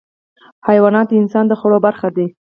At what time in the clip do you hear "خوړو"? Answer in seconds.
1.59-1.77